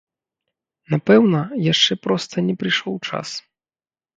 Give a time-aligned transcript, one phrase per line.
[0.93, 1.41] Напэўна,
[1.73, 3.27] яшчэ проста не прыйшоў час.